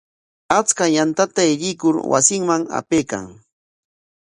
Achka 0.57 0.85
yantata 0.95 1.41
aylluykur 1.45 1.95
wasinman 2.11 2.63
apaykan. 2.79 3.25